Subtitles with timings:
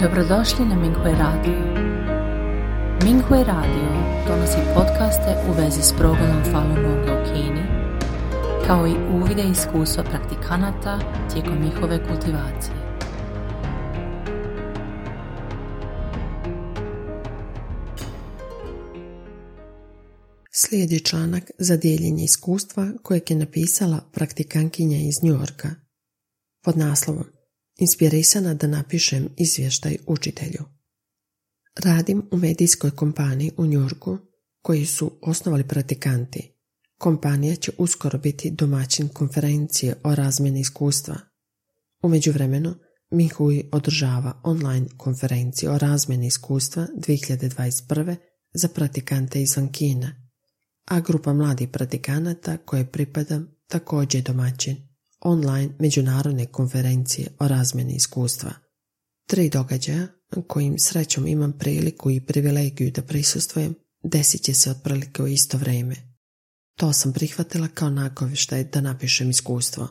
[0.00, 1.58] Dobrodošli na Minghui Radio.
[3.04, 3.88] Minghui Radio
[4.28, 7.62] donosi podcaste u vezi s progledom Falun Gonga u Kini,
[8.66, 11.00] kao i uvide iskustva praktikanata
[11.32, 12.76] tijekom njihove kultivacije.
[20.50, 25.68] Slijedi članak za dijeljenje iskustva kojeg je napisala praktikankinja iz Njorka
[26.64, 27.33] pod naslovom
[27.78, 30.64] Inspirisana da napišem izvještaj učitelju.
[31.84, 34.18] Radim u medijskoj kompaniji u Njurku
[34.62, 36.54] koji su osnovali praktikanti.
[36.98, 41.16] Kompanija će uskoro biti domaćin konferencije o razmjeni iskustva.
[42.02, 42.74] U međuvremenu
[43.10, 48.16] Mihui održava online konferenciju o razmjeni iskustva 2021.
[48.54, 50.28] za praktikante izvan Kina,
[50.84, 54.93] a grupa mladih praktikanata koje pripadam također je domaćin
[55.24, 58.52] online međunarodne konferencije o razmjeni iskustva.
[59.26, 60.06] Tri događaja
[60.46, 65.96] kojim srećom imam priliku i privilegiju da prisustvujem desit će se otprilike u isto vrijeme.
[66.76, 69.88] To sam prihvatila kao nakovištaj da napišem iskustvo.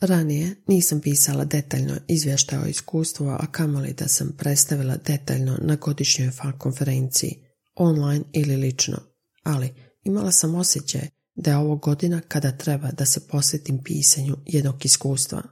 [0.00, 6.30] Ranije nisam pisala detaljno izvještaj o iskustvu, a kamoli da sam predstavila detaljno na godišnjoj
[6.30, 8.98] FA konferenciji, online ili lično,
[9.42, 14.84] ali imala sam osjećaj da je ovo godina kada treba da se posvetim pisanju jednog
[14.84, 15.42] iskustva.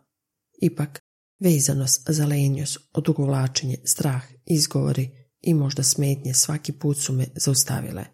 [0.63, 1.01] Ipak,
[1.41, 8.05] vezanost za lenjost, odugovlačenje, strah, izgovori i možda smetnje svaki put su me zaustavile.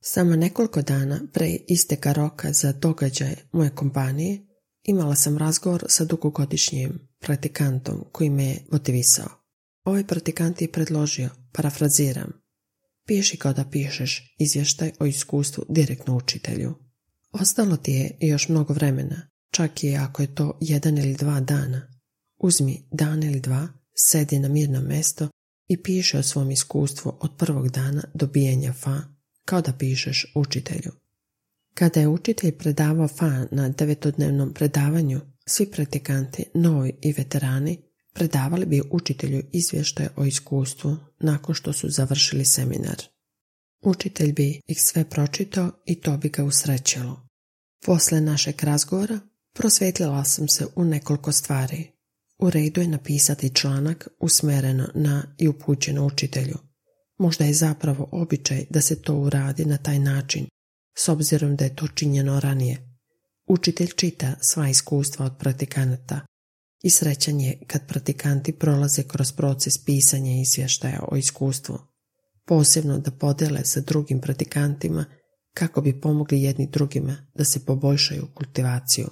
[0.00, 4.46] Samo nekoliko dana pre isteka roka za događaje moje kompanije
[4.82, 9.28] imala sam razgovor sa dugogodišnjim praktikantom koji me je motivisao.
[9.84, 12.32] Ovaj praktikant je predložio, parafraziram,
[13.06, 16.74] piši kao da pišeš izvještaj o iskustvu direktno učitelju.
[17.32, 21.88] Ostalo ti je još mnogo vremena, čak i ako je to jedan ili dva dana.
[22.38, 25.28] Uzmi dan ili dva, sedi na mirno mesto
[25.68, 29.00] i piše o svom iskustvu od prvog dana dobijanja fa,
[29.44, 30.92] kao da pišeš učitelju.
[31.74, 37.78] Kada je učitelj predavao fa na devetodnevnom predavanju, svi praktikanti, novi i veterani,
[38.14, 43.02] predavali bi učitelju izvještaje o iskustvu nakon što su završili seminar.
[43.82, 47.21] Učitelj bi ih sve pročitao i to bi ga usrećilo.
[47.84, 49.20] Posle našeg razgovora
[49.52, 51.90] prosvetlila sam se u nekoliko stvari.
[52.38, 56.58] U redu je napisati članak usmjereno na i upućeno učitelju.
[57.18, 60.46] Možda je zapravo običaj da se to uradi na taj način,
[60.98, 62.96] s obzirom da je to činjeno ranije.
[63.46, 66.20] Učitelj čita sva iskustva od praktikanata
[66.82, 71.78] i srećan je kad praktikanti prolaze kroz proces pisanja izvještaja o iskustvu
[72.46, 75.04] posebno da podele sa drugim pratikantima
[75.54, 79.08] kako bi pomogli jedni drugima da se poboljšaju kultivaciju.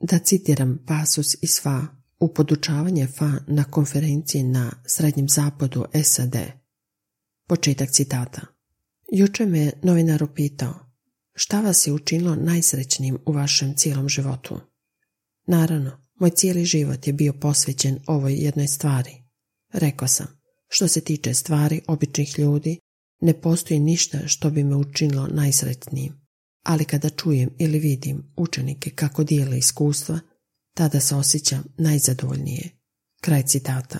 [0.00, 1.86] Da citiram pasus iz FA
[2.20, 6.36] u podučavanje FA na konferenciji na Srednjem zapadu SAD.
[7.48, 8.40] Početak citata.
[9.12, 10.88] Juče me novinar upitao
[11.38, 14.60] šta vas je učinilo najsrećnijim u vašem cijelom životu.
[15.46, 19.10] Naravno, moj cijeli život je bio posvećen ovoj jednoj stvari.
[19.72, 20.26] Rekao sam,
[20.68, 22.78] što se tiče stvari običnih ljudi,
[23.20, 26.12] ne postoji ništa što bi me učinilo najsretnijim,
[26.62, 30.20] ali kada čujem ili vidim učenike kako dijele iskustva,
[30.74, 32.70] tada se osjećam najzadovoljnije.
[33.20, 33.98] Kraj citata.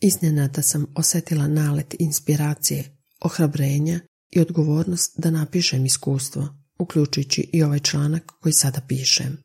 [0.00, 6.48] Iznenada sam osjetila nalet inspiracije, ohrabrenja i odgovornost da napišem iskustvo,
[6.78, 9.42] uključujući i ovaj članak koji sada pišem.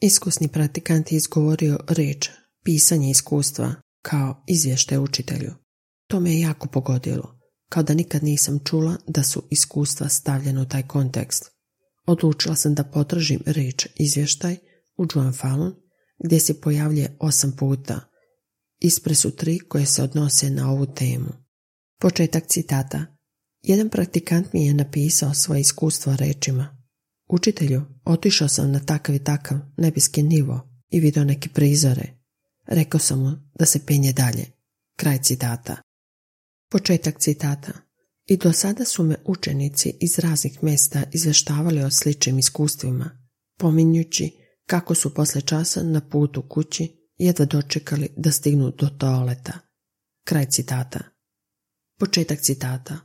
[0.00, 2.28] Iskusni praktikant je izgovorio reč
[2.64, 5.54] pisanje iskustva kao izvještaj učitelju.
[6.06, 7.41] To me je jako pogodilo,
[7.72, 11.50] kao da nikad nisam čula da su iskustva stavljena u taj kontekst.
[12.06, 14.56] Odlučila sam da potražim riječ izvještaj
[14.96, 15.74] u Joan Fallon,
[16.24, 18.00] gdje se pojavlje osam puta.
[18.78, 21.28] Ispre su tri koje se odnose na ovu temu.
[22.00, 23.06] Početak citata.
[23.62, 26.84] Jedan praktikant mi je napisao svoje iskustvo rečima.
[27.28, 32.04] Učitelju, otišao sam na takav i takav nebeski nivo i vidio neke prizore.
[32.66, 34.46] Rekao sam mu da se penje dalje.
[34.96, 35.91] Kraj citata.
[36.72, 37.72] Početak citata.
[38.26, 43.10] I do sada su me učenici iz raznih mjesta izvještavali o sličnim iskustvima,
[43.58, 44.30] pominjući
[44.66, 49.52] kako su posle časa na putu kući jedva dočekali da stignu do toaleta.
[50.24, 51.00] Kraj citata.
[51.98, 52.98] Početak citata.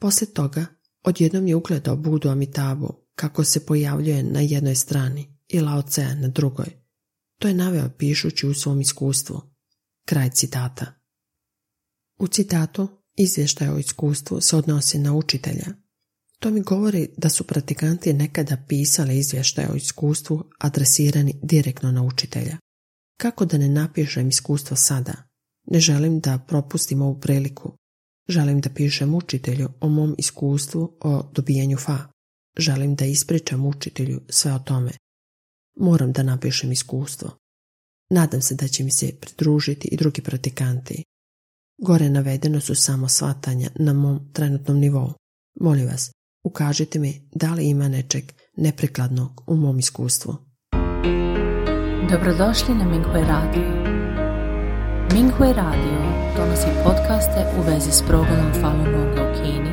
[0.00, 0.66] Poslije toga
[1.02, 5.82] odjednom je ugledao Budu Amitabu kako se pojavljuje na jednoj strani i Lao
[6.20, 6.66] na drugoj,
[7.38, 9.40] to je naveo pišući u svom iskustvu.
[10.06, 10.94] Kraj citata.
[12.18, 15.66] U citatu izvještaj o iskustvu se odnosi na učitelja.
[16.38, 22.56] To mi govori da su praktikanti nekada pisali izvještaj o iskustvu adresirani direktno na učitelja.
[23.16, 25.14] Kako da ne napišem iskustvo sada?
[25.66, 27.76] Ne želim da propustim ovu priliku.
[28.28, 31.98] Želim da pišem učitelju o mom iskustvu o dobijanju fa.
[32.58, 34.90] Želim da ispričam učitelju sve o tome.
[35.76, 37.30] Moram da napišem iskustvo.
[38.10, 41.04] Nadam se da će mi se pridružiti i drugi pratikanti.
[41.78, 45.12] Gore navedeno su samo svatanja na mom trenutnom nivou.
[45.60, 46.10] Molim vas,
[46.44, 48.24] ukažite mi da li ima nečeg
[48.56, 50.36] neprikladnog u mom iskustvu.
[52.10, 53.94] Dobrodošli na Minghui Radio.
[55.12, 55.98] Minghui Radio
[56.36, 59.72] donosi podcaste u vezi s progledom Falun Gonga u Kini,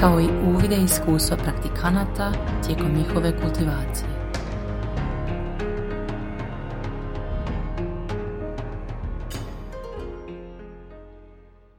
[0.00, 2.32] kao i uvide iskustva praktikanata
[2.66, 4.17] tijekom njihove kultivacije.